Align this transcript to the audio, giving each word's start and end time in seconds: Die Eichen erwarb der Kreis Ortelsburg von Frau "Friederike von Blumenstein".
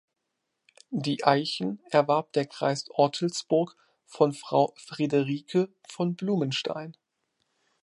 Die 0.89 1.25
Eichen 1.25 1.79
erwarb 1.91 2.33
der 2.33 2.47
Kreis 2.47 2.89
Ortelsburg 2.89 3.77
von 4.07 4.33
Frau 4.33 4.73
"Friederike 4.75 5.69
von 5.87 6.15
Blumenstein". 6.15 6.97